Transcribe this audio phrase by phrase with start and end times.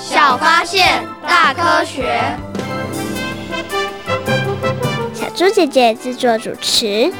[0.00, 2.22] 小发现，大科学。
[5.12, 7.12] 小猪姐姐制作主持。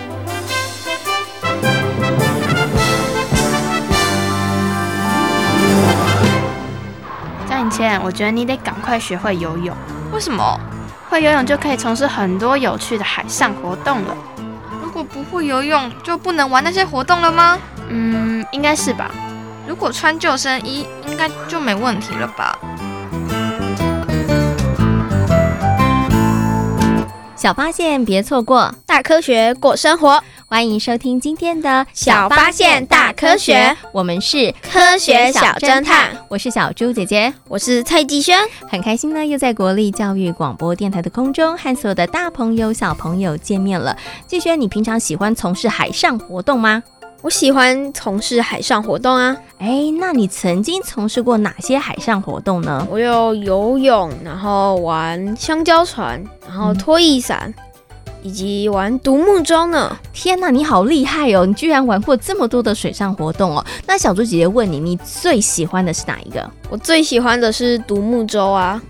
[7.48, 9.76] 张颖倩，我觉得你得赶快学会游泳。
[10.12, 10.58] 为什么？
[11.10, 14.16] 会游泳就可以从事很多有趣的海上活动了。
[14.82, 17.58] 如果不会游泳，就不能玩那些活动了吗？
[17.88, 19.10] 嗯，应该是吧。
[19.66, 22.58] 如果穿救生衣，应该就没问题了吧？
[27.38, 30.20] 小发现，别错过；大科学，过生活。
[30.48, 33.54] 欢迎收听今天的《小发现大科学》，
[33.92, 36.10] 我们是科学小侦探。
[36.26, 38.36] 我是小猪姐姐，我是蔡继轩。
[38.68, 43.96] 很开心呢，又在国立教育广播电台的空中和所有的大朋友、小朋友见面了。
[44.26, 46.82] 继轩，你平常喜欢从事海上活动吗？
[47.20, 49.36] 我喜欢从事海上活动啊！
[49.58, 52.86] 哎，那你曾经从事过哪些海上活动呢？
[52.88, 57.52] 我有游泳，然后玩香蕉船，然后拖曳伞，
[58.06, 59.96] 嗯、以及玩独木舟呢。
[60.12, 61.44] 天哪，你好厉害哦！
[61.44, 63.66] 你居然玩过这么多的水上活动哦！
[63.84, 66.48] 那小猪姐姐问你，你最喜欢的是哪一个？
[66.70, 68.80] 我最喜欢的是独木舟啊！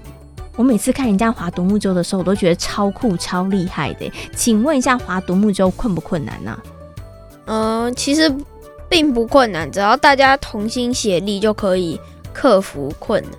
[0.55, 4.13] 我每次看人家划独木舟的时候，我都觉得超酷、超厉害的。
[4.37, 6.59] 请问一下，划独木舟困不困难呢、啊？
[7.49, 8.33] 嗯、呃，其实
[8.89, 11.99] 并不困难，只要大家同心协力就可以
[12.33, 13.33] 克服困难，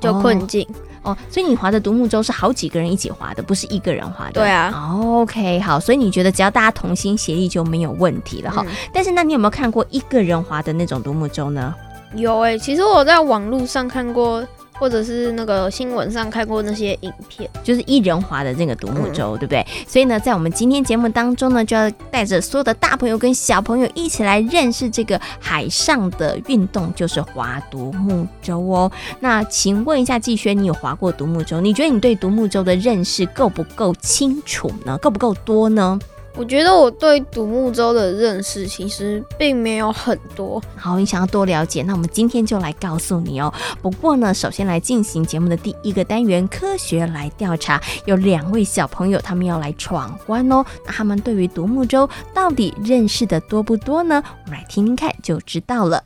[0.00, 0.66] 就困境
[1.02, 1.16] 哦，哦。
[1.30, 4.32] 所以你划的独木舟是好几个人一起划的，不是一个人划的。
[4.40, 4.72] 对啊。
[5.04, 8.64] OK，好，所以你觉得只要大家同心协力就没有问题了哈。
[8.66, 11.74] 嗯、但是那你有没有看过一个人划的那种独木舟呢？
[12.14, 14.46] 有哎、欸，其实我在网络上看过。
[14.78, 19.66] 或者是那个新闻上看过那些影片，就是一人划的那个独木舟，对不对？
[19.86, 28.90] 所以呢，在我们今天节目当中呢，就要带着所有的大朋友跟小朋友一起来认识这个海上的运动，就是划独木舟哦。
[29.20, 31.60] 那请问一下季轩，你有划过独木舟？
[31.60, 34.98] 你觉得你对独木舟的认识够不够清楚呢？
[34.98, 35.98] 够不够多呢？
[36.38, 40.62] 我觉得我对独木舟的认识其实并没有很多。
[40.76, 43.50] 好，你想要多了解，那我们今天就来告诉你哦。
[43.80, 47.80] 不过呢，首先来进行节目的第一个单元——科学来调查。
[48.04, 50.62] 有两位小朋友，他们要来闯关哦。
[50.84, 54.22] 那他们对于独木舟到底认识的多不多呢？
[54.44, 56.04] 我们来听听看就知道了。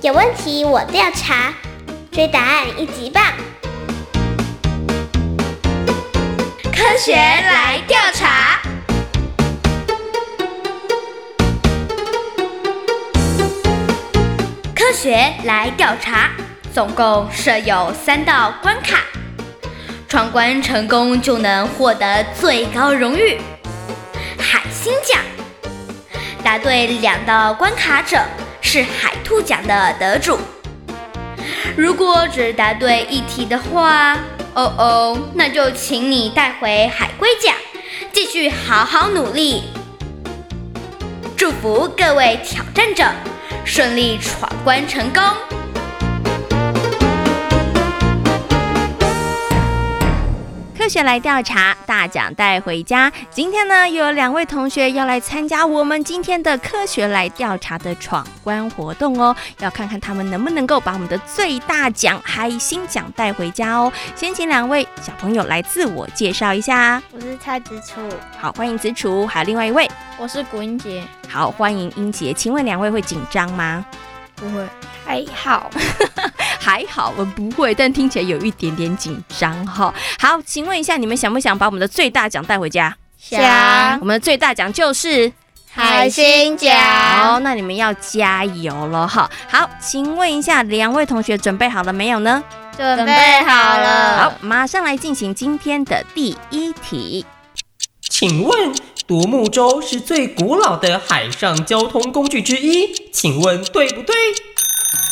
[0.00, 1.52] 有问题我调查，
[2.10, 3.22] 追答案一级棒。
[6.94, 8.60] 科学来调查，
[14.76, 16.30] 科学来调查，
[16.72, 19.00] 总共设有三道关卡，
[20.06, 23.40] 闯关成功就能获得最高荣誉——
[24.38, 25.20] 海星奖。
[26.44, 28.22] 答对两道关卡者
[28.60, 30.38] 是海兔奖的得主。
[31.76, 34.16] 如果只答对一题的话，
[34.54, 37.54] 哦哦，那就请你带回海龟甲，
[38.12, 39.64] 继续好好努力。
[41.36, 43.04] 祝福各位挑战者
[43.64, 45.22] 顺利闯关成功。
[50.84, 53.10] 科学来调查，大奖带回家。
[53.30, 59.34] 今天呢，又有两位同学要来参加我们今天的科学来调查的闯关活动哦。
[59.60, 63.90] 要看看他们能不能够把我们的最大奖海星奖带回家哦。
[64.14, 67.02] 先请两位小朋友来自我介绍一下。
[67.12, 68.02] 我是蔡子楚。
[68.38, 69.26] 好，欢迎子楚。
[69.26, 71.02] 还有另外一位，我是古英杰。
[71.30, 72.30] 好，欢迎英杰。
[72.34, 73.82] 请问两位会紧张吗？
[74.44, 74.68] 不会，
[75.06, 75.70] 还好。
[76.60, 79.92] 还好，我不会，但听起来有一点点紧张哈。
[80.18, 82.94] 好，请问一下，你们想不想把我们的最大奖带回家？
[83.18, 83.98] 想。
[84.00, 85.30] 我们的最大奖就是
[85.70, 86.74] 海星奖。
[86.78, 89.30] 好，那你们要加油了哈。
[89.48, 92.42] 好，请问一下，两位同学准备好了没有呢？
[92.76, 94.22] 准备好了。
[94.22, 97.24] 好，马上来进行今天的第一题。
[98.16, 98.72] 请问，
[99.08, 104.14] 独木舟是最古老的海上交通工具之一，请问对不对？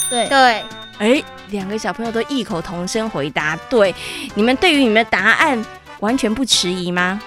[0.08, 0.64] 对对。
[0.99, 3.93] 哎，两个小朋友都异口同声回答对。
[4.37, 5.66] 你们对于你们的答案
[5.99, 7.20] 完全不迟疑吗？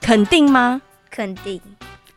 [0.00, 0.80] 肯定吗？
[1.10, 1.60] 肯定。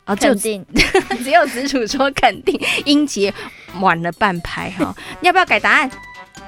[0.06, 0.66] 哦，就肯定，
[1.22, 3.34] 只有子楚说肯定，英杰
[3.80, 4.94] 晚了半拍哈。
[5.20, 5.90] 你 要不要改答案？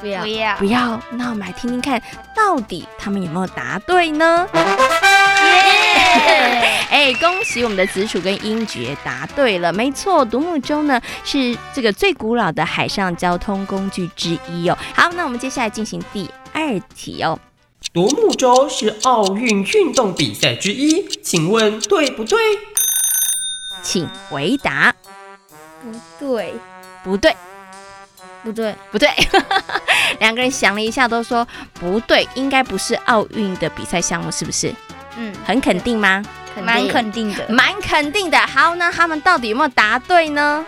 [0.01, 0.99] 不要不要不要。
[1.11, 2.01] 那我们来听听看，
[2.35, 4.49] 到底他们有没有答对呢？
[6.91, 14.77] 哎，恭喜我们的子楚跟英爵答对了，没错，独木舟呢是这个最古老的海上交通工具之一哦。
[14.95, 17.39] 好，那我们接下来进行第二题哦。
[17.93, 22.39] 独木舟是奥运运动比赛之一，请问对不对？
[23.83, 24.95] 请回答。
[25.81, 26.55] 不对，
[27.05, 27.37] 不对，
[28.43, 29.09] 不对，不对。
[30.19, 34.75] 两个人想了一下，都说不对，应该不是奥运的比赛项目，是不是？
[35.19, 36.23] 嗯，很肯定吗？
[36.63, 38.39] 蛮肯定的，蛮肯定的。
[38.39, 40.65] 好，那他们到底有没有答对呢？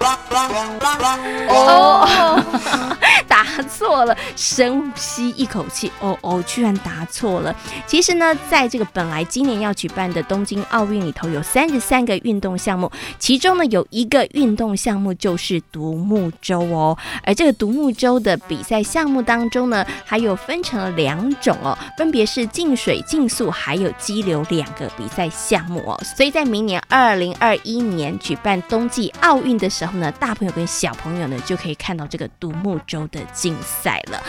[1.49, 2.43] 哦，
[3.29, 4.17] 答错了。
[4.37, 7.55] 深吸一口气，哦哦，居然答错了。
[7.87, 16.97] 其实呢，在这个本来今年要举办的东京奥运里头，有三十三个运动项目，其中呢有一个运动项目就是独木舟哦。
[17.25, 25.80] 而这个独木舟的比赛项目当中呢，还有分成了两种哦，分别是竞水、竞速，还有激流两个比赛项目。
[26.17, 34.23] 所以在明年二零二一年举办冬季奥运的时候呢，大朋友跟小朋友呢就可以看到这个独木舟的竞赛了。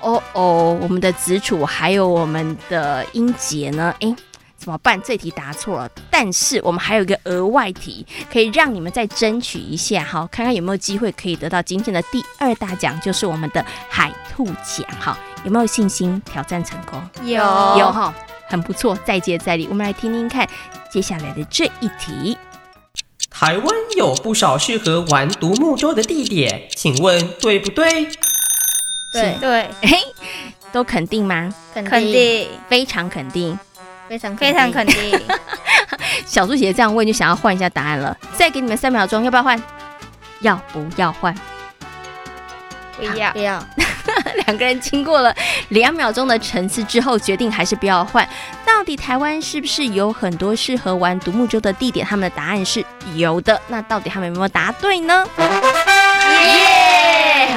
[0.00, 4.14] 哦哦，我们的子楚还有我们的英杰呢，哎，
[4.56, 5.00] 怎么办？
[5.02, 15.18] 这题答错了，但是我们还有一个额外题，可以让你们再争取一下，好，看看有没有机会可以得到今天的第二大奖，就是我们的海兔奖，好，
[15.48, 17.02] 有没有信心挑战成功？
[17.22, 17.36] 有
[17.78, 18.12] 有哈。
[18.50, 19.66] 很不错，再接再厉。
[19.70, 20.46] 我们来听听看
[20.90, 22.36] 接下来的这一题。
[23.30, 23.66] 台湾
[23.96, 28.10] 有不少适合玩独木舟的地点，请问对不对？
[29.10, 29.98] 对对，嘿，
[30.70, 31.50] 都肯定吗？
[31.74, 33.58] 肯定，非常肯定，
[34.06, 35.18] 非常非常肯定。
[36.26, 38.14] 小猪姐姐这样问，就想要换一下答案了。
[38.36, 39.62] 再给你们三秒钟，要不要换？
[40.40, 41.34] 要不要换？
[42.98, 43.62] 不要，不要。
[44.46, 45.34] 两个人经过了
[45.68, 48.28] 两秒钟的沉思之后，决定还是不要换。
[48.64, 52.06] 到底台湾是不是有很多适合玩独木舟的地点？
[52.06, 53.60] 他们的答案是有的。
[53.68, 55.26] 那到底他们有没有答对呢？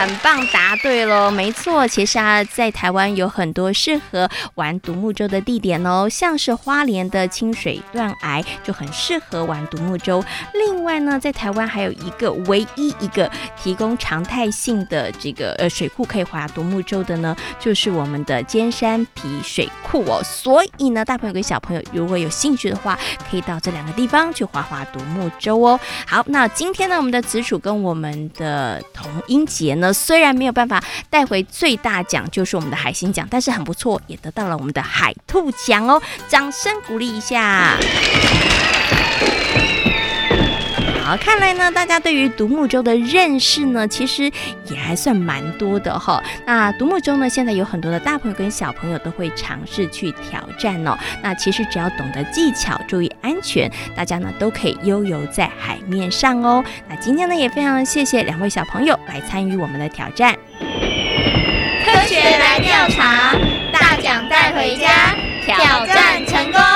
[0.02, 1.88] 很棒，答对了，没错。
[1.88, 10.24] 其实啊，在台湾有很多适合玩独木舟的地点哦，像是花莲的清水断崖就很适合玩独木舟。
[10.56, 13.30] 另外呢，在台湾还有一个唯一一个
[13.62, 20.20] 提供常态性的这个呃水库可以划独木舟的呢，就是我们的尖山皮水库哦。
[20.24, 22.98] 所以呢，大朋友跟小朋友如果有兴趣的话，
[23.30, 25.80] 可以到这两个地方去划划独木舟哦。
[26.08, 36.02] 好，那今天呢，我们的子楚跟我们的童英杰呢，虽然没有办法带回最大奖，就是我们的海星奖，但是很不错，也得到了我们的海兔奖哦。
[36.28, 37.78] 掌声鼓励一下。
[41.18, 44.32] 看来呢，大家对于独木舟的认识呢，其实
[44.70, 46.22] 也还算蛮多的哈。
[46.46, 50.98] 那独木舟呢，现在有很多的大朋友跟小朋友都会尝试去挑战哦。
[51.22, 56.64] 那其实只要懂得技巧，注意安全，大家呢都可以悠游在海面上哦。
[56.88, 60.36] 那今天呢，也非常谢谢两位小朋友来参与我们的挑战。
[61.84, 63.36] 科学来调查，
[63.72, 65.16] 大奖带回家，
[65.46, 66.71] 挑战成功。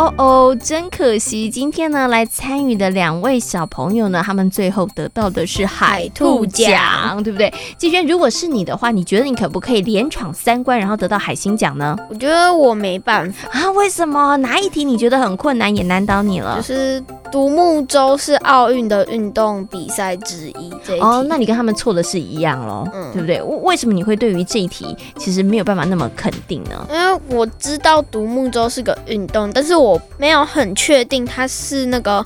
[0.00, 7.52] 哦哦，真可惜，今天呢来参与的两位小朋友呢，他们最后得到的是海兔奖，对不对？
[7.76, 11.94] 季轩，如果是你的话，你觉得你可不可以连闯三关，然后得到海星奖呢？
[12.08, 14.38] 我觉得我没办法啊，为什么？
[14.38, 16.56] 哪一题你觉得很困难，也难倒你了？
[16.56, 23.42] 就是独木舟是奥运的运动比赛之一，这一题哦，那你跟他们错的是一样喽，嗯，对不对？
[23.42, 26.86] 为什么你会对于这一题其实没有办法那么肯定呢？
[26.92, 29.80] 因为我知道独木舟是个运动，但是。
[29.80, 32.22] 我没有很确定它是那个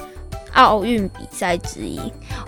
[0.55, 2.01] 奥运比赛之一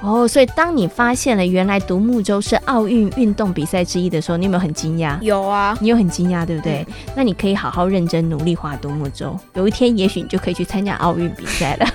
[0.03, 5.21] 哦，所以当你发现了原来独木舟是奥运运动比赛之一的时候，你有没有很惊讶？
[5.23, 6.85] 有啊，你有很惊讶，对不对？
[6.89, 11.87] 嗯、那你可以好好认真努力划独木舟，有一天也许你就可以去参加奥运比赛了。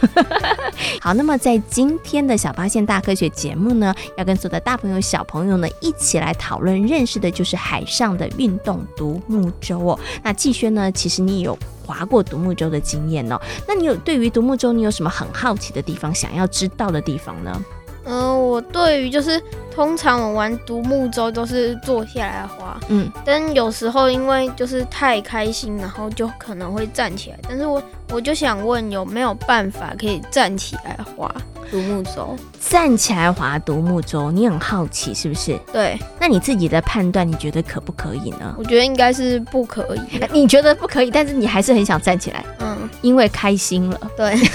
[1.00, 10.00] 好，那么在今天的小发现大科学节目呢，要跟所有的大朋友小朋友呢一起来讨论认识的就是海上的运动独木舟哦。
[10.24, 11.58] 那季轩呢，其实你有。
[11.92, 17.66] 划过独木舟的经验哦，那你有对于独木舟你有什么很好奇的地方，想要知道的地方呢？
[18.06, 19.42] 嗯、呃，我对于就是
[19.74, 27.82] 通常我玩独木舟都是坐下来划，嗯，但有时候因为就是太开心，然后就可能会站起来，但是我
[28.12, 31.34] 我就想问有没有办法可以站起来划？
[31.70, 35.58] 独木舟，站起来划独木舟，你很好奇是不是？
[35.72, 35.98] 对。
[36.20, 38.54] 那你自己的判断，你觉得可不可以呢？
[38.58, 40.02] 我觉得应该是不可以。
[40.34, 43.98] 你觉得不可以，但是你还是很想站起来，嗯，因为开心了。
[44.18, 44.36] 对。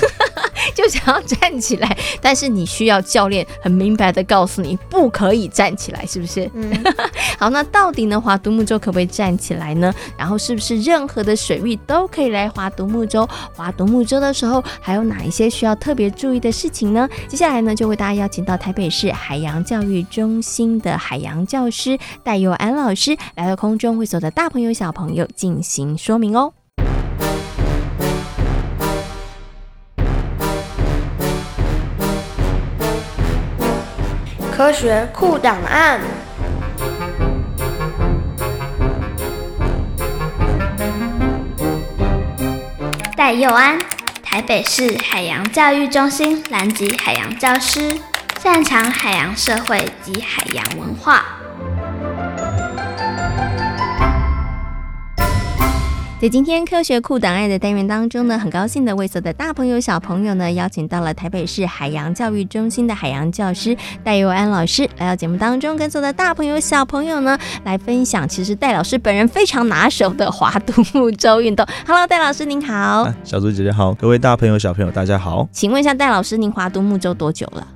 [0.74, 6.50] 就想要站起来，但是你需要教练很明白的告诉你不可以站起来，是不是？
[6.54, 6.72] 嗯。
[7.38, 9.92] 好，那到底呢，划独木舟可不可以站起来呢？
[10.16, 13.28] 然后是不是任何的水域都可以来划独木舟？
[13.54, 17.08] 划独木舟的时候还有哪一些需要特别注意的事情呢？
[17.28, 26.52] 接下来呢，就为大家邀请到台北市海洋教育中心的海洋教师戴佑安老师来到空中，会所的大朋友小朋友进行说明哦。
[34.56, 36.00] 科学酷档案。
[43.14, 43.78] 戴佑安，
[44.22, 47.98] 台北市海洋教育中心南极海洋教师，
[48.40, 51.35] 擅长海洋社会及海洋文化。
[56.26, 71.64] 在今天科学酷档案的单元当中呢，很高兴的为所有的大朋友小朋友呢，邀请到了台北市海洋教育中心的海洋教师戴佑安老师来到节目当中，跟所有的大朋友小朋友呢来分享，其实戴老师本人非常拿手的划独木舟运动。
[71.86, 72.74] Hello， 戴老师您好。
[72.74, 75.48] 啊，小猪姐姐好，各位大朋友小朋友大家好。
[75.52, 77.68] 请问一下，戴老师您划独木舟多久了？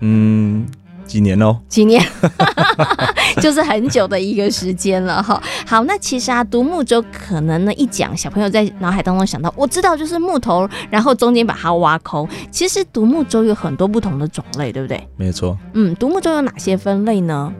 [0.00, 0.66] 嗯。
[1.06, 1.58] 几年哦？
[1.68, 2.04] 几年，
[3.40, 5.40] 就是很久的一个时间了哈。
[5.66, 12.28] 好，那其实啊，独木舟可能呢一讲，小朋友在脑海当中想到，我知道就是木头，然后中间把它挖空。
[12.50, 15.00] 其实独木舟有很多不同的种类，对不对？
[15.16, 15.56] 没错。
[15.74, 17.52] 嗯，独木舟有哪些分类呢？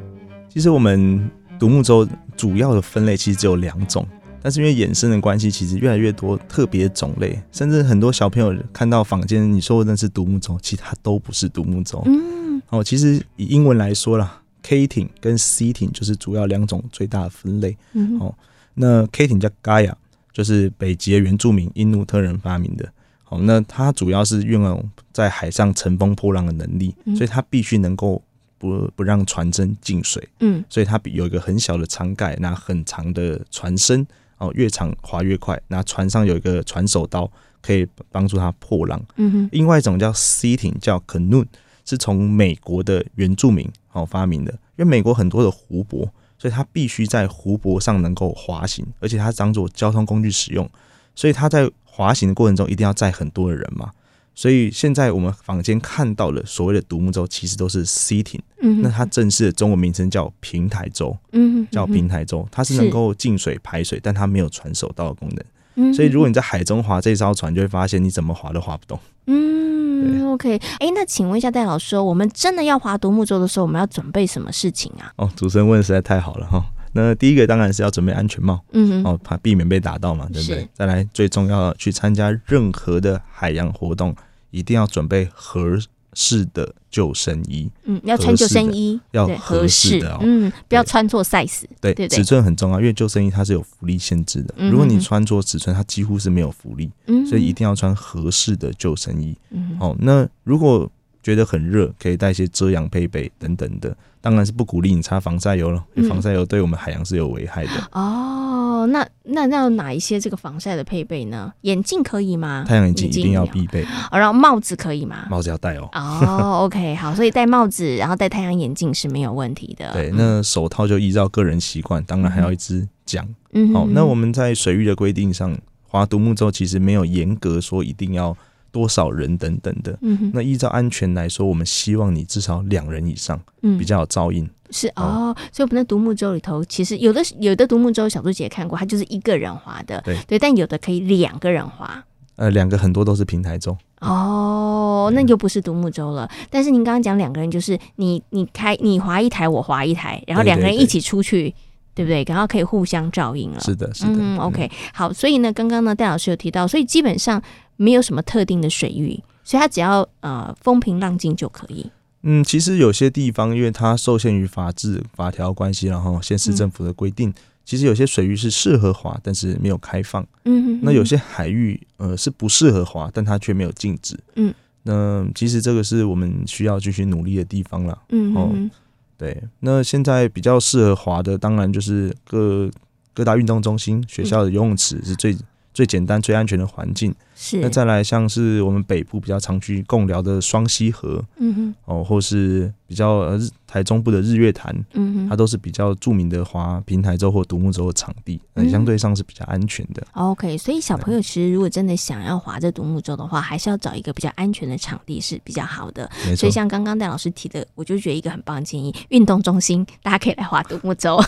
[0.48, 4.06] 其实我们独木舟主要的分类其实只有两种，
[4.42, 12.02] 但是因为衍生的关系，其实越来越多特别种类，甚至很多小朋友看到坊间你说的那是独木舟，其实它都不是独木舟。
[12.06, 12.45] 嗯。
[12.70, 17.76] 哦，其实以英文来说啦，K 艇跟 C 艇就是主要两种最大的分类。
[17.92, 18.34] 嗯、哦，
[18.74, 19.92] 那 K 艇叫 Gaia，
[20.32, 22.92] 就是北极的原住民因努特人发明的。
[23.22, 28.20] 好、哦，那它主要是运用在海上乘风破浪的能力，嗯、所以它必须能够
[28.58, 30.28] 不不让船身进水。
[30.40, 34.06] 嗯，所以它有一个很小的舱盖，那很长的船身，
[34.38, 35.60] 哦，越长划越快。
[35.68, 37.30] 那船上有一个船手刀，
[37.62, 39.00] 可以帮助它破浪。
[39.16, 41.46] 嗯哼，另外一种叫 C 艇，叫 Canoe。
[41.86, 50.68] 是从美国的原住民哦发明的，因为美国很多的湖泊，所以它必须在湖泊上能够滑行，而且它当做交通工具使用，
[51.14, 53.90] 所以它在滑行的过程中一定要载很多的人嘛。
[54.34, 65.26] 所以现在我们坊间看到的所谓的独木舟，其实都是 C 艇，嗯，那它正式的中文名称叫平台舟，嗯，叫平台舟，它是能够进水排水，但它没有船手道的功
[65.74, 69.75] 能，所以如果你在海中划这艘船，就会发现你怎么划都划不动，嗯。
[70.02, 75.12] 嗯，OK，哎，那请问一下戴老师，我们真的要划独木舟的时候，我们要准备什么事情啊？
[75.16, 76.62] 哦，主持人问的实在太好了哈。
[76.92, 80.66] 那第一个当然是要准备安全帽，嗯哼，哦，怕避免被打到嘛，对不对？
[80.72, 84.16] 再来，最重要的，去参加任何的海洋活动，
[84.50, 85.78] 一定要准备合
[86.18, 100.90] 适的救生衣，嗯，要穿救生衣，要合适的哦，嗯，不要穿错 size，对，尺寸很重要，因为救生衣它是有浮力限制的，如果你穿错尺寸，它几乎是没有浮力，嗯，所以一定要穿合适的救生衣，嗯，哦，那如果
[101.22, 107.88] 觉得很热，可以带一些遮阳配备等等的，当然是不鼓励你擦防晒油了，因为防晒油对我们海洋是有危害的。
[107.92, 108.65] 哦。
[108.86, 111.52] 哦，那那那有哪一些这个防晒的配备呢？
[111.62, 112.64] 眼镜可以吗？
[112.66, 113.82] 太阳眼镜一定要必备。
[114.10, 115.26] 哦，然后帽子可以吗？
[115.28, 115.88] 帽子要戴哦。
[115.92, 119.92] 哦，OK，好，所以戴帽子，然后戴太阳眼镜是没有问题的。
[119.92, 123.26] 对，那手套就依照个人习惯，当然还要一支桨。
[123.52, 128.36] 嗯，好，那我们在水域的规定上，划独木舟其实没有严格说一定要
[128.70, 129.98] 多少人等等的。
[130.02, 134.48] 嗯哼，那依照安全来说，我们希望你至少两人以上，嗯，比较有噪音。
[134.70, 142.04] 是哦，所以我们的独木舟里头，其实有的有的独木舟，小猪姐看过，它就是一个人划的，对对，但有的可以两个人划。
[142.34, 143.76] 呃，两个很多都是平台舟。
[144.00, 146.26] 哦，那就不是独木舟了。
[146.26, 151.54] 嗯、但是您刚刚讲两个人，就是你你开你划一台，我划一台，然后两个人一起出去，
[151.96, 152.22] 对不对？
[152.28, 153.60] 然后可以互相照应了。
[153.60, 154.12] 是的，是的。
[154.12, 155.10] 嗯，OK，好。
[155.10, 157.42] 所以呢，刚刚呢，戴老师有提到，所以基本上
[157.76, 161.90] 没有什么特定的水域，所以它只要呃风平浪静就可以。
[162.22, 167.34] 嗯，其实有些地方，因为它受限于法制法条关系，然后县市政府的规定，嗯、
[167.64, 170.22] 其实有些水域是适合划，但是没有开放。
[170.44, 174.18] 嗯哼哼，那有些海域，呃，是不适合划，但它却没有禁止。
[174.34, 177.96] 嗯，那其实这个是我们需要继续努力的地方了。
[178.10, 178.70] 嗯哼哼，哦，
[179.18, 179.42] 对。
[179.60, 182.70] 那现在比较适合滑的，当然就是各
[183.14, 185.36] 各大运动中心、学校的游泳池是最。
[185.76, 187.14] 最简单、最安全的环境。
[187.34, 187.60] 是。
[187.60, 200.02] 那再来像是我们北部比较常去共聊的双溪河，嗯哼，哦，或是比较呃台中部的日月潭，嗯哼，它都是比较著名的滑平台舟或独木舟的场地，嗯，相对上是比较安全的。
[200.14, 206.10] OK，所以小朋友其实如果真的想要划这独木舟的话，还是要找一个比较安全的场地是比较好的。
[206.24, 206.36] 没错。
[206.36, 211.20] 所以像刚刚戴老师提的，我就觉得一个很棒的建议，运动中心大家可以来划独木舟。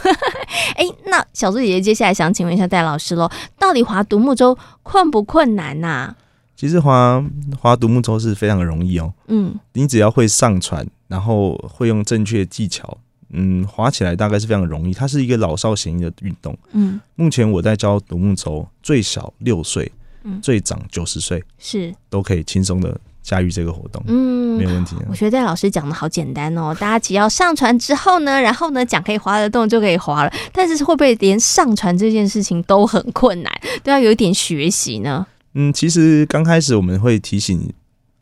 [0.75, 6.17] 哎，那小猪姐姐接下来想请问一下戴老师喽，到底划独木舟困不困难呐、啊？
[6.57, 7.25] 其实划
[7.61, 9.12] 划独木舟是非常的容易哦。
[9.29, 12.99] 嗯，你只要会上船，然后会用正确的技巧，
[13.31, 14.93] 嗯，划起来大概是非常容易。
[14.93, 16.59] 它是一个老少咸宜的运动。
[16.73, 19.93] 嗯，目前我在教独木舟，最小六岁，
[20.25, 24.02] 嗯，最长九十岁，是都可以轻松的驾驭这个活动。
[24.06, 24.97] 嗯，没有问题。
[25.06, 30.32] 我觉得戴老师讲的好简单哦，大家只要上船之后呢，然后呢桨可以滑得动就可以滑了。
[30.50, 35.26] 但是会不会连上船这件事情都很困难，都要有一点学习呢？
[35.52, 37.70] 嗯，其实刚开始我们会提醒，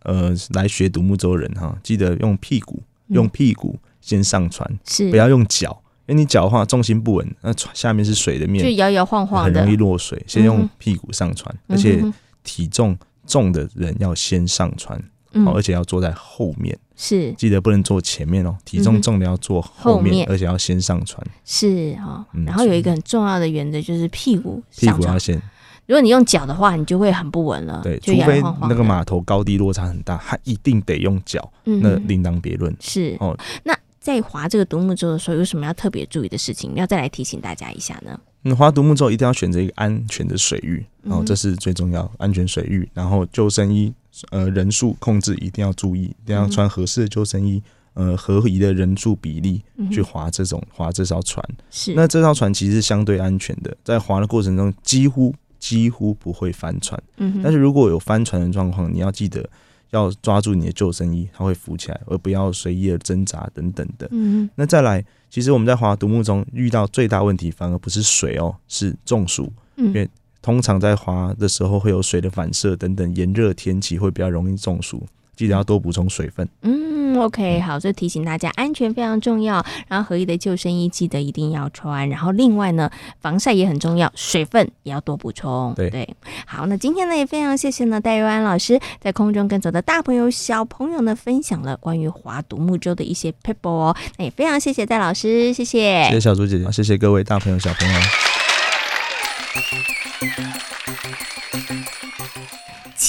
[0.02, 10.20] 呃，来学独木舟的人哈，记得用屁股，用屁股先上船，嗯、是不要用脚，因为你脚的话重心不稳，那船下面是水的面，就摇摇晃晃的，很容易落水。
[10.26, 12.02] 先用屁股上船，嗯、而且
[12.42, 12.96] 体重
[13.26, 15.02] 重的人要先上船，
[15.32, 17.32] 嗯、而且要坐在后面，是。
[17.32, 22.24] 记得不能坐前面哦，体重重的要坐后面，而且要先上船，是哈。
[22.46, 25.40] 然后有一个很重要的原则就是屁股屁股要先。
[25.86, 27.80] 如果你用脚的话，你就会很不稳了。
[27.84, 32.74] 对，除非那个码头高低落差很大，它一定得用脚，嗯、那另当别论。
[32.80, 33.16] 是。
[33.20, 33.72] 哦，那
[34.06, 36.72] 在划这个独木舟的时候，有什么要特别注意的事情？
[36.76, 38.16] 要再来提醒大家一下呢？
[38.44, 42.88] 嗯，划独木舟一定要选择一个安全的水域，然后这是最重要，安全水域。
[42.94, 43.92] 然后救生衣，
[44.30, 47.60] 呃，人数控制一定要注意，一定要穿合适的救生衣，
[47.94, 49.60] 呃，合宜的人数比例
[49.90, 51.44] 去划这种划这艘船。
[51.72, 55.34] 是，那这艘船其实是相对安全的，在划的过程中几乎。
[55.58, 59.48] 几乎不会翻船，嗯但是如果有翻船的状况，你要记得
[59.90, 64.08] 要抓住你的救生衣，它会浮起来，而不要随意的挣扎等等的。
[64.10, 69.52] 嗯，那再来，其实我们在划独木中遇到最大问题，反而不是水哦，是中暑。
[69.76, 70.08] 嗯因为
[70.40, 76.48] 通常在划的时候会有水的反射等等，炎热天气会比较容易中暑，记得要多补充水分。
[76.62, 77.05] 嗯。
[77.18, 79.64] OK，好，这提醒大家安全非常重要。
[79.88, 82.08] 然后合一的救生衣记得一定要穿。
[82.08, 85.74] 然后另外呢，防晒也很重要，水分也要多补充。
[85.74, 86.08] 对对，
[86.46, 93.96] 好，那今天呢也非常谢谢呢戴佑安老师在空中跟走的大朋友小朋友呢分享了关于划独木舟的一些撇步哦。
[94.18, 96.04] 那也非常谢谢戴老师，谢谢。
[96.04, 98.00] 谢谢小猪姐姐，谢谢各位大朋友小朋友。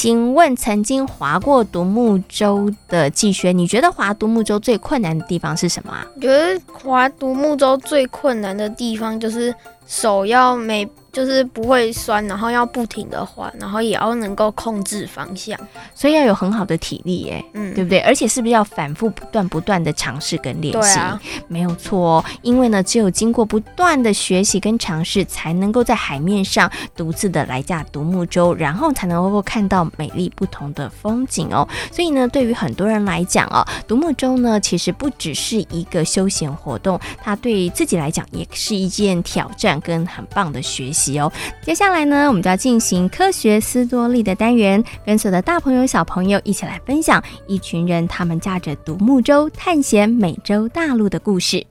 [0.07, 6.07] 请问曾经划过独木舟的季轩，你觉得划独木舟最困难的地方是什么啊？
[6.21, 9.53] 觉得划独木舟最困难的地方就是
[9.87, 10.87] 手要没。
[11.09, 15.59] 就是不会酸，然后要不停的划，然后也要能够控制方向，
[15.95, 17.99] 所以要有很好的体力，哎，嗯，对不对？
[18.01, 20.99] 而且是不是要反复不断不断的尝试跟练习？
[20.99, 22.25] 啊，没有错哦。
[22.43, 31.67] 因为呢，只有经过不断的学习跟尝试，才能够在海面上独自的来驾独木舟，然后才能够看到美丽不同的风景哦。
[31.91, 41.31] 所以呢，对于很多人来讲哦，独木舟呢，其实不只是一个休闲活动，它对自己来讲也是一件挑战跟很棒的学习哦。
[41.61, 51.65] 接下来呢，我们就要进行科学斯多利的单元，跟所有的大朋友小朋友一起来分享一群人他们驾着独木舟探险美洲大陆的故事。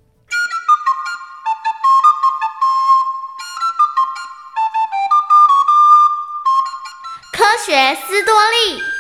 [7.33, 8.96] 科学斯多利。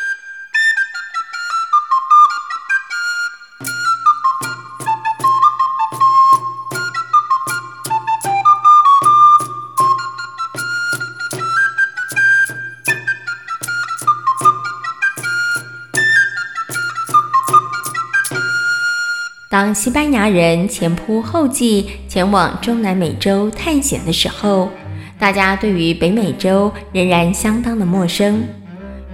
[19.57, 24.69] 当西班牙人前仆后继前往中南美洲探险的时候，
[25.19, 28.45] 大家对于北美洲仍然相当的陌生。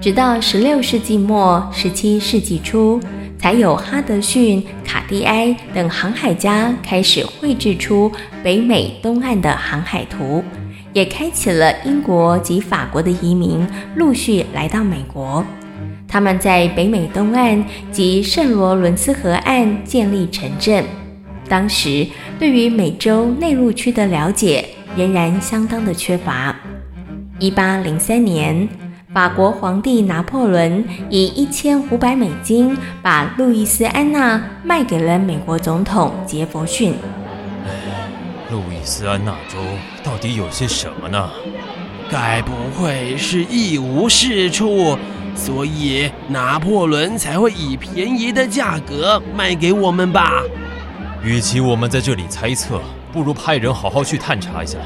[0.01, 3.01] 直到十六世纪末、十七世纪初，
[3.39, 8.11] 才有哈德逊、卡蒂埃等航海家开始绘制出
[8.43, 10.43] 北美东岸的航海图，
[10.93, 15.47] 也开启了英国及法国的移民陆续来到美国。
[16.13, 20.85] 他们在北美东岸及圣罗伦斯河岸建立城镇。
[21.49, 22.07] 当时
[22.39, 24.63] 对于美洲内陆区的了解
[24.95, 26.55] 仍然相当的缺乏。
[27.39, 28.69] 一八零三年，
[29.15, 36.93] 法国皇帝拿破仑以一千五百美金把路易斯安那卖给了美国总统杰佛逊。
[38.51, 39.59] 路易斯安那州
[40.05, 41.31] 到底有些什么呢？
[42.11, 44.99] 该不会是一无是处，
[45.35, 50.43] 所以拿破仑才会以便宜的价格卖给我们吧？
[51.25, 52.81] 与其我们在这里猜测，
[53.13, 54.79] 不如派人好好去探查一下。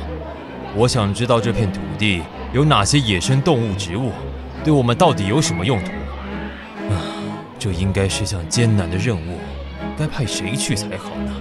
[0.75, 4.13] 我想知道这片土地有哪些野生动物、植物，
[4.63, 5.91] 对我们到底有什么用途？
[6.93, 7.01] 啊，
[7.59, 9.39] 这应该是项艰难的任务，
[9.99, 11.33] 该派谁去才好呢？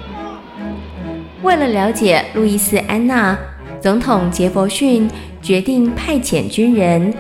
[1.43, 3.37] 为了了解路易斯安那，
[3.81, 5.09] 总统杰佛逊
[5.41, 7.13] 决定派遣军人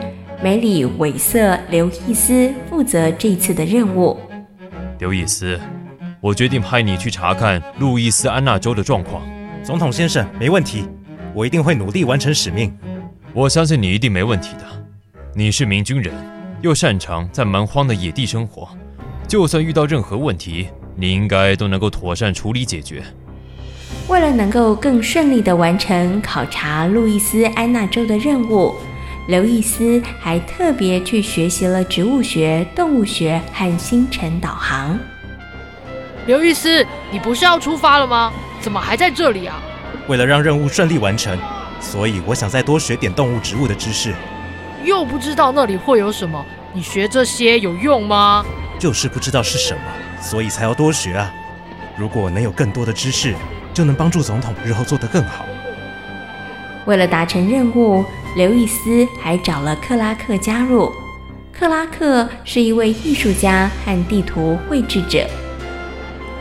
[0.43, 4.19] 梅里韦瑟刘易斯负责这次的任务。
[4.99, 5.59] 刘易斯，
[6.19, 9.23] 我决定派你去查看路易斯安那州的状况。
[9.63, 10.85] 总统先生，没问题。
[11.33, 12.73] 我一定会努力完成使命。
[13.33, 14.63] 我相信你一定没问题的。
[15.33, 16.13] 你是名军人，
[16.61, 18.69] 又擅长在蛮荒的野地生活，
[19.27, 23.03] 就算遇到任何问题，你应该都能够妥善处理解决。
[24.07, 28.73] 为了能够更顺利地完成考察路易斯安那州的任务，
[29.27, 34.99] 刘易斯还特别去学习了植物学、动物学和星辰导航。
[36.27, 38.31] 刘易斯，你不是要出发了吗？
[38.61, 39.59] 怎么还在这里啊？
[40.07, 41.35] 为了让任务顺利完成，
[41.79, 44.13] 所以我想再多学点动物、植物的知识。
[44.83, 48.45] 又不知道那里会有什么，你学这些有用吗？
[48.77, 49.81] 就是不知道是什么，
[50.21, 51.33] 所以才要多学啊。
[51.97, 53.33] 如果能有更多的知识，
[53.73, 55.45] 就能帮助总统日后做得更好。
[56.85, 60.91] 为了达成任务，刘易斯还找了克拉克加入。
[61.51, 65.25] 克拉克是一位艺术家和地图绘制者。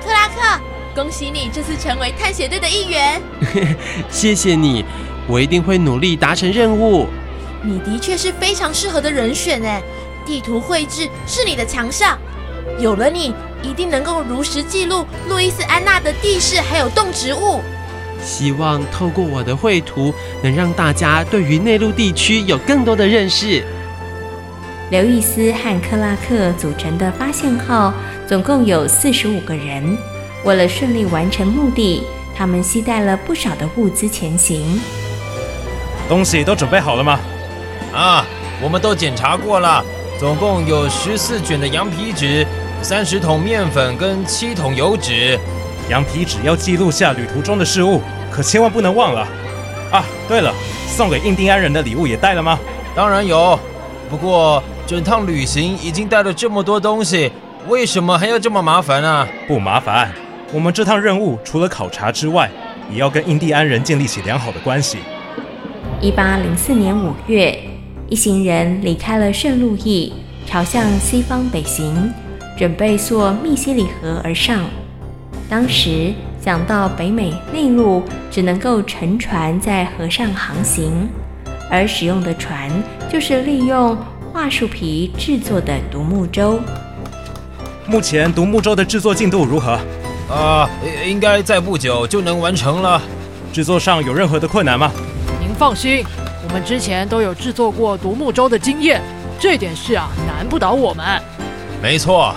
[0.05, 0.63] 克拉克。
[0.95, 3.21] 恭喜你这次成为探险队的一员。
[4.09, 4.85] 谢谢你，
[5.27, 7.09] 我一定会努力达成任务。
[7.65, 9.83] 你的确是非常适合的人选哎，
[10.25, 12.17] 地图绘制是你的强项，
[12.79, 17.61] 有了你，一定能够如实记录路易斯安那的地势还有动植物。
[18.25, 23.63] 希望透过我的绘图，能让大家对于内陆地区有更多的认识。
[24.91, 27.93] 刘易斯和克拉克组成的发现号
[28.27, 29.97] 总共有四十五个人。
[30.45, 32.03] 为了顺利完成目的，
[32.37, 34.81] 他们携带了不少的物资前行。
[36.09, 37.19] 东西都准备好了吗？
[37.93, 38.27] 啊，
[38.63, 39.83] 我们都检查过了，
[40.19, 42.47] 总共有十四卷的羊皮纸、
[42.83, 45.39] 三十桶面粉跟七桶油纸。
[45.89, 49.21] 羊皮纸要记录下旅途中的事物，可千万不能忘了。
[49.93, 50.53] 啊，对了，
[50.87, 52.59] 送给印第安人的礼物也带了吗？
[52.95, 53.59] 当然有，
[54.09, 57.31] 不过整趟旅行已经带了这么多东西，
[57.69, 59.27] 为什么还要这么麻烦呢？
[59.47, 60.11] 不麻烦。
[60.53, 62.51] 我们这趟任务除了考察之外，
[62.91, 64.99] 也要跟印第安人建立起良好的关系。
[66.01, 67.59] 一八零四年五月，
[68.09, 70.13] 一行人离开了圣路易，
[70.47, 72.13] 朝向西方北行，
[72.57, 74.65] 准备溯密西里河而上。
[75.49, 81.09] 当时想到北美内陆只能够乘船在河上航行，
[81.71, 82.71] 而使用的船
[83.11, 83.97] 就是利用
[84.33, 86.59] 桦树皮制作的独木舟。
[87.87, 89.79] 目前独木舟的制作进度如何？
[90.31, 90.69] 啊，
[91.07, 93.01] 应该在不久就能完成了。
[93.53, 94.91] 制作上有任何的困难吗？
[95.41, 96.03] 您放心，
[96.49, 99.01] 我们之前都有制作过独木舟的经验，
[99.39, 101.05] 这点事啊难不倒我们。
[101.81, 102.35] 没错，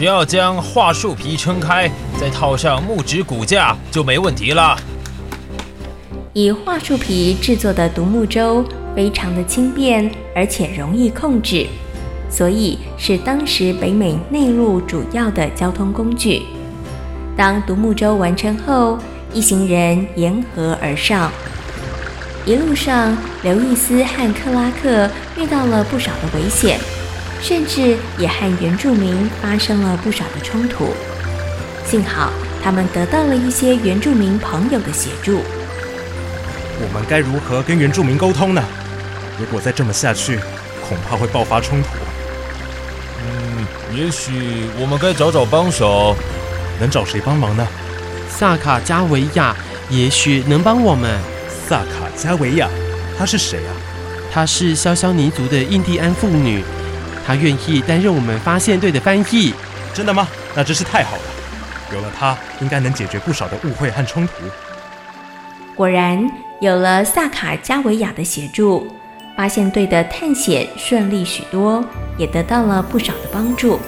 [0.00, 1.86] 只要将桦树皮撑开，
[2.18, 4.74] 再套上木质骨架就没问题了。
[6.32, 8.64] 以桦树皮制作的独木舟
[8.96, 11.66] 非常的轻便，而且容易控制，
[12.30, 16.44] 所以是当时北美内陆主要的交通工具。
[17.36, 18.98] 当独木舟完成后，
[19.34, 21.30] 一行人沿河而上。
[22.46, 26.80] 一路上，刘易斯和克拉克遇到了不少的危险，
[27.40, 30.94] 甚至也和原住民发生了不少的冲突。
[31.84, 32.30] 幸好，
[32.62, 35.42] 他们得到了一些原住民朋友的协助。
[36.82, 38.62] 我们该如何跟原住民沟通呢？
[39.38, 40.38] 如果再这么下去，
[40.86, 41.88] 恐怕会爆发冲突。
[43.22, 46.16] 嗯，也许我们该找找帮手。
[46.78, 47.66] 能找谁帮忙呢？
[48.26, 49.54] 萨卡加维亚
[49.90, 51.18] 也许能帮我们。
[51.68, 52.68] 萨卡加维亚，
[53.18, 53.72] 她是谁啊？
[54.32, 56.64] 她是肖肖尼族的印第安妇女，
[57.26, 59.54] 她愿意担任我们发现队的翻译。
[59.92, 60.28] 真的吗？
[60.54, 61.22] 那真是太好了。
[61.92, 64.32] 有了他，应该能解决不少的误会和冲突。
[65.74, 66.30] 果然，
[66.60, 68.86] 有了萨卡加维亚的协助，
[69.36, 71.84] 发现队的探险顺利许多，
[72.16, 73.80] 也得到了不少的帮助。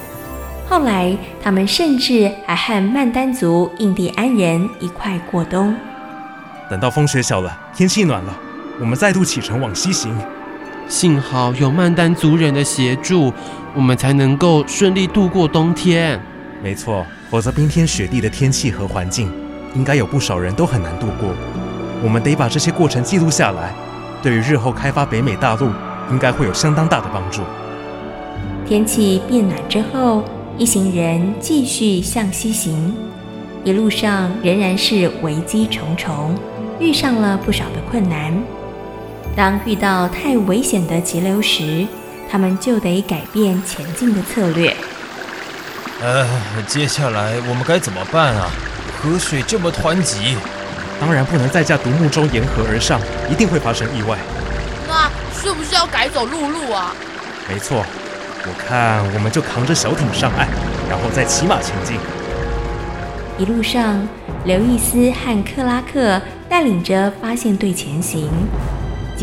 [0.69, 5.73] 后来，他们甚至还和曼丹族印第安人一块过冬。
[6.69, 8.37] 等到风雪小了，天气暖了，
[8.81, 10.19] 我们再度启程往西行。
[10.93, 13.33] 幸好有曼丹族人的协助，
[13.75, 16.21] 我们才能够顺利度过冬天。
[16.63, 19.33] 没错，否则冰天雪地的天气和环境，
[19.75, 21.31] 应该有不少人都很难度过。
[22.05, 23.73] 我们得把这些过程记录下来，
[24.23, 25.71] 对于日后开发北美大陆
[26.11, 27.41] 应该会有相当大的帮助。
[28.67, 30.23] 天气变暖之后，
[30.59, 32.95] 一行人继续向西行，
[33.65, 36.37] 一路上仍然是危机重重，
[36.79, 38.31] 遇上了不少的困难。
[39.35, 41.87] 当遇到太危险的急流时，
[42.31, 44.77] 他们就得改变前进的策略。
[46.03, 46.27] 呃，
[46.67, 48.51] 接下来我们该怎么办啊？
[49.01, 50.37] 河水这么湍急，
[51.01, 54.19] 当然不能再驾独木舟沿河而上，一定会发生意外。
[54.87, 56.95] 那是不是要改走陆路啊？
[57.49, 57.85] 没错。
[58.45, 60.47] 我看，我们就扛着小艇上岸，
[60.91, 61.97] 然后再骑马前进。
[63.39, 64.07] 一路上，
[64.45, 68.29] 刘易斯和克拉克带领着发现队前行。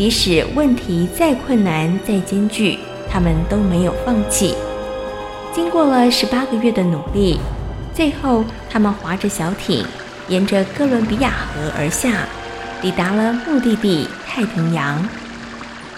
[0.00, 4.54] 即使问题再困难、再艰巨，他们都没有放弃。
[5.52, 7.38] 经过了十八个月的努力，
[7.92, 9.84] 最后他们划着小艇，
[10.26, 12.26] 沿着哥伦比亚河而下，
[12.80, 15.06] 抵达了目的地太平洋。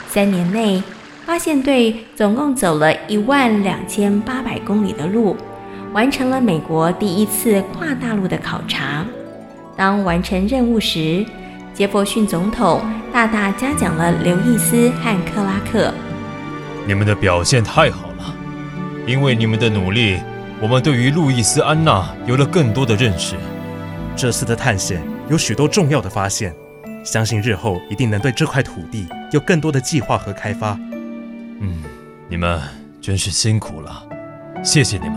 [0.09, 0.83] 三年内，
[1.25, 5.37] 发现队总共走了一万两千八百公里的路，
[5.93, 9.07] 完成了美国第一次跨大陆的考察。
[9.77, 11.25] 当完成任务时，
[11.75, 12.83] 杰佛逊总统
[13.13, 15.93] 大大嘉奖了刘易斯和克拉克。
[16.87, 18.35] 你们的表现太好了，
[19.07, 20.19] 因为你们的努力，
[20.61, 23.37] 我们对于路易斯安那有了更多的认识。
[24.15, 26.55] 这次的探险有许多重要的发现，
[27.03, 30.79] 相信日后一定能对这块土地有更多的计划和开发。
[31.61, 31.83] 嗯，
[32.29, 32.61] 你们
[33.01, 34.05] 真是辛苦了，
[34.63, 35.17] 谢谢你们。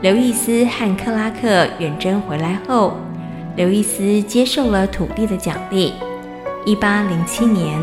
[0.00, 2.96] 刘易斯和克拉克远征回来后，
[3.56, 5.92] 刘易斯接受了土地的奖励。
[6.66, 7.80] 一八零七年，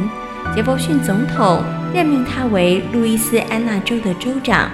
[0.54, 4.70] 杰伯逊总统任命他为路易斯安那州的州长。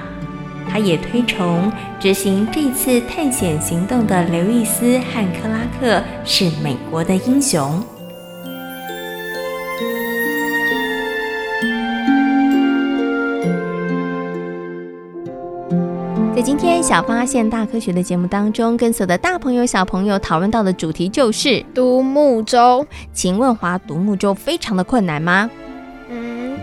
[0.69, 7.81] 他也推崇执行这次探险行动的刘易斯和克拉克是美国的英雄。
[16.37, 22.85] 在今天小发现大科学的节目当中，跟所有的大朋友小朋友讨论到的主题就是独木舟。
[23.11, 25.49] 请问划独木舟非常的困难吗？
[26.11, 26.55] 嗯，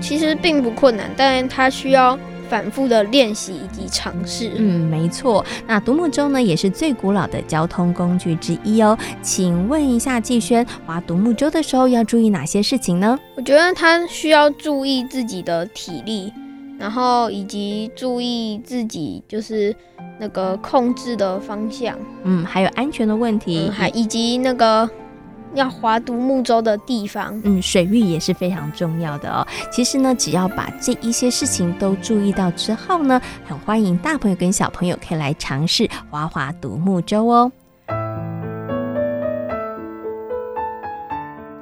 [0.00, 4.50] 其实并不困难，但它需要反复的练习以及尝试。
[4.56, 5.46] 嗯，没错。
[5.64, 8.98] 那独木舟呢，也是最古老的交通工具之一哦。
[9.22, 13.16] 请问一下季轩，划独木舟的时候要注意哪些事情呢？
[13.36, 16.32] 我觉得他需要注意自己的体力。
[16.80, 19.76] 然后以及注意自己就是
[20.18, 24.88] 那个控制的方向，嗯，还有安全的问题，嗯、还以及那个
[25.54, 29.46] 要划独木舟的地方，嗯，水域也是非常重要的哦。
[29.70, 37.52] 其实呢，只要把这一些事情都注意到之后呢，很欢迎大朋友跟小朋友可以来尝试划划独木舟哦。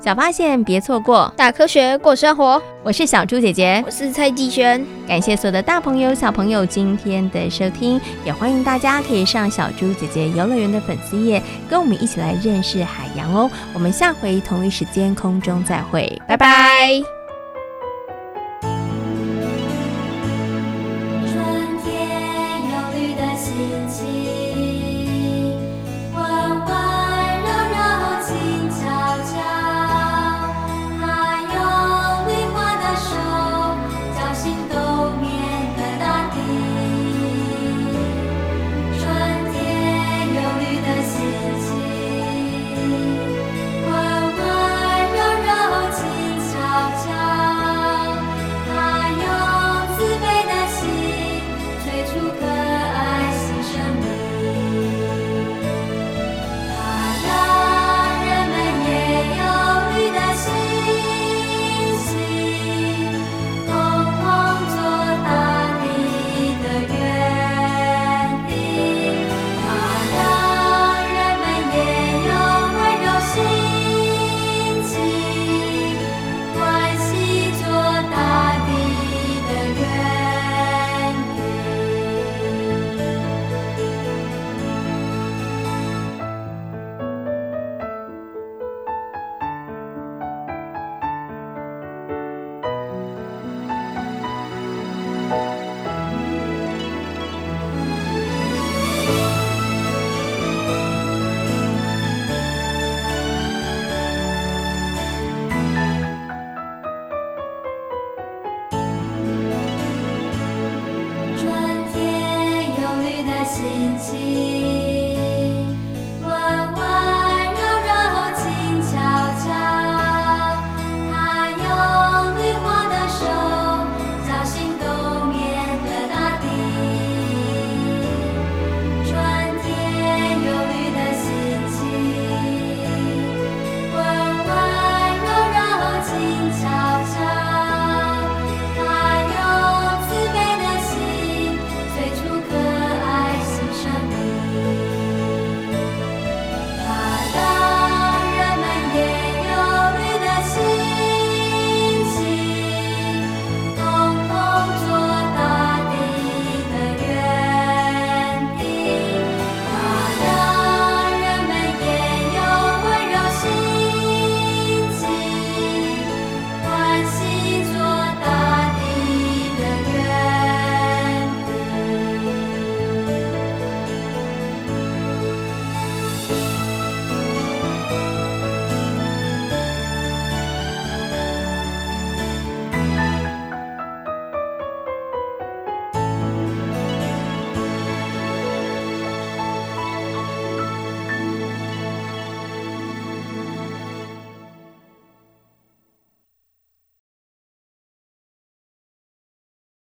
[0.01, 2.63] 小发现，别错过大科学过生活。
[2.85, 4.85] 我是小猪姐姐，我是蔡继轩。
[5.09, 13.51] 感谢所有的大朋友、小朋友今天的收听，也欢迎大家可以上小猪姐姐游乐园的粉丝页，跟我们一起来认识海洋哦。
[13.75, 17.18] 我们下回同一时间空中再会，拜拜。